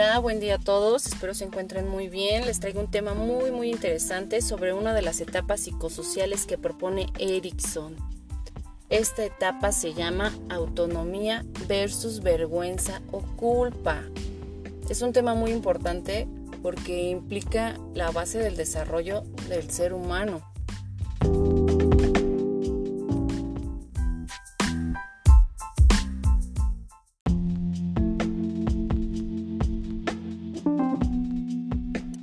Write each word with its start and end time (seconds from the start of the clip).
Hola, 0.00 0.20
buen 0.20 0.38
día 0.38 0.54
a 0.54 0.58
todos, 0.58 1.06
espero 1.06 1.34
se 1.34 1.44
encuentren 1.44 1.88
muy 1.88 2.06
bien. 2.06 2.46
Les 2.46 2.60
traigo 2.60 2.78
un 2.78 2.88
tema 2.88 3.14
muy 3.14 3.50
muy 3.50 3.68
interesante 3.68 4.42
sobre 4.42 4.72
una 4.72 4.94
de 4.94 5.02
las 5.02 5.20
etapas 5.20 5.58
psicosociales 5.58 6.46
que 6.46 6.56
propone 6.56 7.08
Erickson. 7.18 7.96
Esta 8.90 9.24
etapa 9.24 9.72
se 9.72 9.94
llama 9.94 10.32
autonomía 10.50 11.44
versus 11.66 12.20
vergüenza 12.20 13.02
o 13.10 13.22
culpa. 13.22 14.04
Es 14.88 15.02
un 15.02 15.12
tema 15.12 15.34
muy 15.34 15.50
importante 15.50 16.28
porque 16.62 17.10
implica 17.10 17.76
la 17.92 18.12
base 18.12 18.38
del 18.38 18.56
desarrollo 18.56 19.24
del 19.48 19.68
ser 19.68 19.92
humano. 19.92 20.42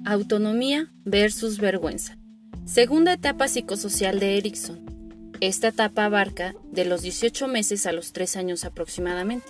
Autonomía 0.08 0.94
versus 1.04 1.58
vergüenza. 1.58 2.16
Segunda 2.64 3.14
etapa 3.14 3.48
psicosocial 3.48 4.20
de 4.20 4.38
Erickson. 4.38 4.80
Esta 5.42 5.70
etapa 5.70 6.06
abarca 6.06 6.54
de 6.72 6.86
los 6.86 7.02
18 7.02 7.48
meses 7.48 7.88
a 7.88 7.92
los 7.92 8.14
3 8.14 8.38
años 8.38 8.66
aproximadamente. 8.66 9.48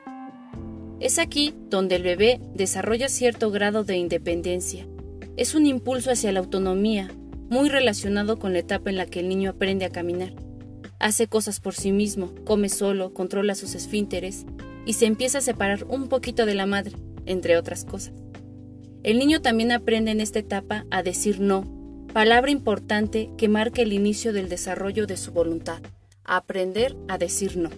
Es 1.02 1.20
aquí 1.20 1.54
donde 1.70 1.98
el 1.98 2.04
bebé 2.04 2.40
desarrolla 2.54 3.10
cierto 3.10 3.52
grado 3.52 3.84
de 3.84 3.98
independencia. 3.98 4.88
Es 5.36 5.56
un 5.56 5.66
impulso 5.66 6.10
hacia 6.10 6.32
la 6.32 6.40
autonomía, 6.40 7.12
muy 7.50 7.68
relacionado 7.68 8.40
con 8.40 8.54
la 8.54 8.60
etapa 8.60 8.90
en 8.90 8.96
la 8.96 9.08
que 9.08 9.20
el 9.20 9.28
niño 9.28 9.50
aprende 9.50 9.84
a 9.84 9.90
caminar. 9.90 10.36
Hace 11.00 11.28
cosas 11.28 11.60
por 11.60 11.76
sí 11.76 11.92
mismo, 11.92 12.34
come 12.46 12.70
solo, 12.70 13.14
controla 13.14 13.56
sus 13.56 13.76
esfínteres 13.76 14.46
y 14.86 14.94
se 14.94 15.06
empieza 15.06 15.40
a 15.40 15.42
separar 15.42 15.84
un 15.84 16.08
poquito 16.08 16.46
de 16.46 16.56
la 16.56 16.66
madre, 16.66 16.96
entre 17.26 17.58
otras 17.58 17.84
cosas. 17.84 18.14
El 19.06 19.20
niño 19.20 19.40
también 19.40 19.72
aprende 19.72 20.10
en 20.10 20.20
esta 20.20 20.40
etapa 20.40 20.88
a 20.90 21.04
decir 21.04 21.40
no, 21.40 21.64
palabra 22.12 22.50
importante 22.50 23.30
que 23.38 23.48
marca 23.48 23.84
el 23.84 23.94
inicio 23.94 24.34
del 24.34 24.50
desarrollo 24.50 25.06
de 25.06 25.16
su 25.16 25.32
voluntad, 25.32 25.80
aprender 26.24 26.98
a 27.08 27.20
decir 27.20 27.56
no. 27.56 27.70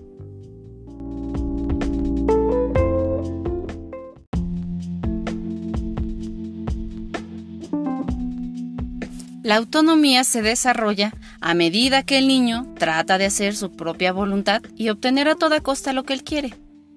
La 9.43 9.57
autonomía 9.57 10.23
se 10.23 10.41
desarrolla 10.41 11.13
a 11.41 11.53
medida 11.53 12.03
que 12.03 12.19
el 12.19 12.29
niño 12.29 12.73
trata 12.79 13.17
de 13.17 13.25
hacer 13.25 13.53
su 13.53 13.73
propia 13.73 14.13
voluntad 14.13 14.61
y 14.77 14.87
obtener 14.87 15.27
a 15.27 15.35
toda 15.35 15.59
costa 15.59 15.91
lo 15.91 16.05
que 16.05 16.13
él 16.13 16.23
quiere. 16.23 16.53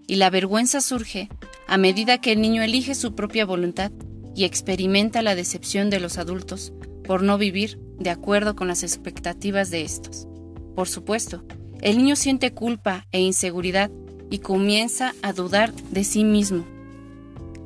Y 0.07 0.17
la 0.17 0.31
vergüenza 0.31 0.81
surge 0.81 1.29
a 1.67 1.79
medida 1.79 2.19
que 2.19 2.31
el 2.31 2.41
niño 2.41 2.63
elige 2.63 2.95
su 2.95 3.17
propia 3.17 3.45
voluntad 3.45 3.91
y 4.35 4.45
experimenta 4.45 5.23
la 5.23 5.35
decepción 5.35 5.91
de 5.91 6.01
los 6.01 6.19
adultos 6.19 6.73
por 7.05 7.23
no 7.23 7.39
vivir 7.39 7.79
de 7.99 8.11
acuerdo 8.11 8.57
con 8.57 8.69
las 8.69 8.83
expectativas 8.83 9.71
de 9.71 9.83
estos. 9.83 10.27
Por 10.75 10.89
supuesto, 10.89 11.45
el 11.83 11.99
niño 11.99 12.17
siente 12.17 12.53
culpa 12.53 13.07
e 13.13 13.21
inseguridad 13.21 13.91
y 14.31 14.39
comienza 14.39 15.15
a 15.23 15.33
dudar 15.33 15.73
de 15.75 16.05
sí 16.05 16.25
mismo. 16.25 16.65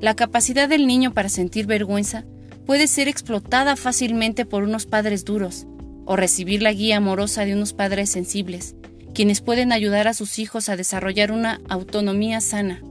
La 0.00 0.14
capacidad 0.14 0.68
del 0.68 0.86
niño 0.86 1.12
para 1.12 1.28
sentir 1.28 1.66
vergüenza 1.66 2.24
puede 2.66 2.86
ser 2.86 3.08
explotada 3.08 3.76
fácilmente 3.76 4.46
por 4.46 4.62
unos 4.62 4.86
padres 4.86 5.24
duros 5.24 5.66
o 6.06 6.16
recibir 6.16 6.62
la 6.62 6.72
guía 6.72 6.98
amorosa 6.98 7.44
de 7.44 7.54
unos 7.54 7.72
padres 7.72 8.10
sensibles, 8.10 8.74
quienes 9.14 9.40
pueden 9.40 9.72
ayudar 9.72 10.08
a 10.08 10.14
sus 10.14 10.38
hijos 10.38 10.68
a 10.68 10.76
desarrollar 10.76 11.32
una 11.32 11.60
autonomía 11.68 12.40
sana. 12.40 12.82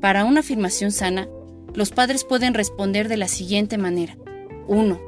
Para 0.00 0.24
una 0.24 0.40
afirmación 0.40 0.92
sana, 0.92 1.28
los 1.74 1.90
padres 1.90 2.24
pueden 2.24 2.54
responder 2.54 3.08
de 3.08 3.16
la 3.16 3.28
siguiente 3.28 3.78
manera. 3.78 4.16
1. 4.68 5.00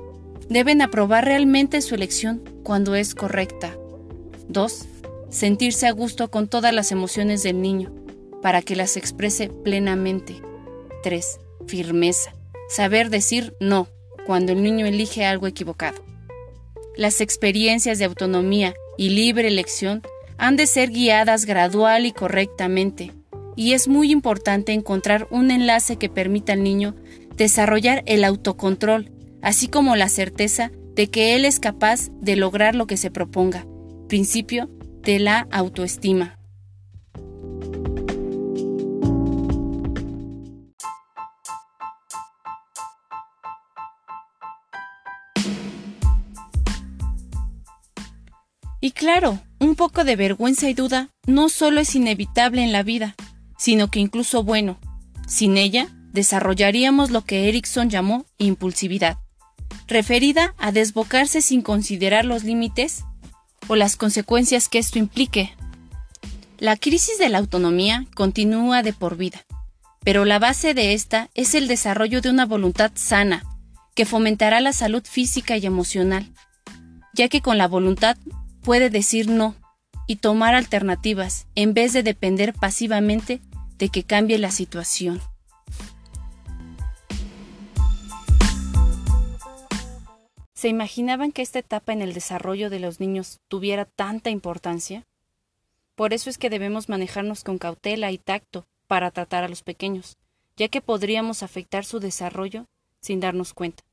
Deben 0.49 0.83
aprobar 0.83 1.25
realmente 1.25 1.81
su 1.83 1.95
elección 1.95 2.43
cuando 2.63 2.95
es 2.95 3.15
correcta. 3.15 3.77
2. 4.49 4.87
Sentirse 5.31 5.87
a 5.87 5.93
gusto 5.93 6.31
con 6.31 6.49
todas 6.49 6.73
las 6.73 6.93
emociones 6.93 7.43
del 7.43 7.61
niño, 7.61 7.93
para 8.43 8.63
que 8.63 8.77
las 8.77 8.97
exprese 8.97 9.49
plenamente. 9.49 10.41
3. 11.03 11.41
Firmeza. 11.67 12.33
Saber 12.69 13.11
decir 13.11 13.55
no 13.61 13.89
cuando 14.27 14.53
el 14.53 14.63
niño 14.63 14.87
elige 14.87 15.25
algo 15.25 15.47
equivocado. 15.47 16.03
Las 16.97 17.21
experiencias 17.21 17.99
de 17.99 18.05
autonomía 18.05 18.75
y 18.97 19.11
libre 19.11 19.49
elección 19.49 20.03
han 20.39 20.57
de 20.57 20.67
ser 20.67 20.91
guiadas 20.91 21.45
gradual 21.45 22.07
y 22.07 22.13
correctamente 22.13 23.13
y 23.57 23.73
es 23.73 23.89
muy 23.89 24.11
importante 24.11 24.73
encontrar 24.73 25.27
un 25.31 25.51
enlace 25.51 25.97
que 25.97 26.09
permita 26.09 26.53
al 26.53 26.63
niño 26.63 26.95
desarrollar 27.37 28.03
el 28.07 28.25
autocontrol, 28.25 29.11
así 29.43 29.69
como 29.69 29.97
la 29.97 30.09
certeza 30.09 30.71
de 30.95 31.09
que 31.09 31.35
él 31.35 31.45
es 31.45 31.61
capaz 31.61 32.11
de 32.21 32.37
lograr 32.37 32.75
lo 32.75 32.87
que 32.87 32.97
se 32.97 33.11
proponga, 33.11 33.67
principio 34.09 34.71
de 35.03 35.19
la 35.19 35.47
autoestima. 35.51 36.39
Y 48.81 48.91
claro, 48.91 49.41
un 49.61 49.77
poco 49.77 50.05
de 50.05 50.15
vergüenza 50.15 50.69
y 50.69 50.75
duda 50.75 51.09
no 51.27 51.49
solo 51.49 51.81
es 51.81 51.95
inevitable 51.95 52.63
en 52.63 52.71
la 52.71 52.83
vida, 52.83 53.15
sino 53.57 53.89
que 53.89 54.01
incluso 54.01 54.43
bueno. 54.43 54.79
Sin 55.27 55.57
ella, 55.57 55.89
desarrollaríamos 56.13 57.11
lo 57.11 57.23
que 57.25 57.49
Erickson 57.49 57.91
llamó 57.91 58.27
impulsividad, 58.39 59.19
referida 59.89 60.55
a 60.59 60.73
desbocarse 60.73 61.43
sin 61.43 61.63
considerar 61.63 62.25
los 62.25 62.45
límites 62.45 63.05
o 63.69 63.77
las 63.77 63.97
consecuencias 63.97 64.69
que 64.69 64.79
esto 64.79 64.99
implique. 64.99 65.55
La 66.59 66.77
crisis 66.77 67.19
de 67.19 67.29
la 67.29 67.39
autonomía 67.39 68.07
continúa 68.15 68.83
de 68.83 68.93
por 68.93 69.17
vida, 69.17 69.45
pero 70.05 70.25
la 70.25 70.39
base 70.39 70.75
de 70.75 70.95
esta 70.95 71.31
es 71.35 71.55
el 71.55 71.67
desarrollo 71.67 72.21
de 72.21 72.31
una 72.31 72.47
voluntad 72.47 72.93
sana, 72.95 73.45
que 73.95 74.07
fomentará 74.07 74.61
la 74.61 74.73
salud 74.73 75.03
física 75.05 75.57
y 75.57 75.67
emocional, 75.67 76.33
ya 77.13 77.29
que 77.29 77.41
con 77.41 77.59
la 77.59 77.69
voluntad 77.69 78.17
puede 78.63 78.91
decir 78.91 79.29
no 79.29 79.57
y 80.07 80.17
tomar 80.17 80.55
alternativas 80.55 81.47
en 81.55 81.75
vez 81.75 81.93
de 81.93 82.03
depender 82.03 82.53
pasivamente 82.55 83.41
de 83.79 83.89
que 83.89 84.03
cambie 84.03 84.39
la 84.39 84.51
situación. 84.51 85.21
¿Se 90.55 90.69
imaginaban 90.69 91.31
que 91.31 91.43
esta 91.43 91.59
etapa 91.59 91.93
en 91.93 92.01
el 92.01 92.15
desarrollo 92.15 92.71
de 92.71 92.81
los 92.81 92.99
niños 92.99 93.41
tuviera 93.49 93.85
tanta 93.85 94.31
importancia? 94.31 95.05
Por 95.95 96.15
eso 96.15 96.31
es 96.31 96.39
que 96.39 96.49
debemos 96.51 96.89
manejarnos 96.89 97.45
con 97.45 97.59
cautela 97.59 98.11
y 98.11 98.19
tacto 98.19 98.67
para 98.87 99.11
tratar 99.11 99.45
a 99.45 99.49
los 99.49 99.63
pequeños, 99.63 100.17
ya 100.57 100.69
que 100.69 100.81
podríamos 100.81 101.43
afectar 101.43 101.85
su 101.85 102.01
desarrollo 102.01 102.67
sin 103.01 103.21
darnos 103.21 103.53
cuenta. 103.53 103.85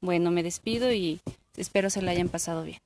Bueno, 0.00 0.30
me 0.30 0.42
despido 0.42 0.90
y 0.92 1.20
espero 1.56 1.90
se 1.90 2.00
la 2.00 2.12
hayan 2.12 2.28
pasado 2.28 2.62
bien. 2.64 2.80